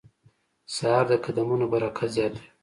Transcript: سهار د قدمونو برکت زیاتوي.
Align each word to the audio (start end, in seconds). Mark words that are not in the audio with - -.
سهار 0.75 1.05
د 1.11 1.13
قدمونو 1.25 1.65
برکت 1.73 2.09
زیاتوي. 2.15 2.47